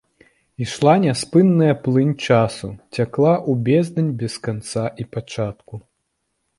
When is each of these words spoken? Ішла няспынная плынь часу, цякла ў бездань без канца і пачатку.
Ішла 0.65 0.93
няспынная 1.03 1.75
плынь 1.83 2.15
часу, 2.29 2.71
цякла 2.97 3.33
ў 3.49 3.71
бездань 3.71 4.11
без 4.25 4.33
канца 4.49 4.83
і 5.03 5.11
пачатку. 5.17 5.75